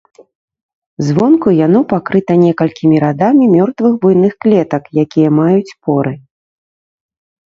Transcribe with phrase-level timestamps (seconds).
[1.07, 6.13] Звонку яно пакрыта некалькімі радамі мёртвых буйных клетак, якія маюць поры.